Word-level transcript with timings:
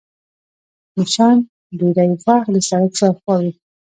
مچان 0.95 1.37
ډېری 1.79 2.09
وخت 2.25 2.49
د 2.53 2.57
سړک 2.67 2.91
شاوخوا 2.99 3.35
وي 3.41 3.51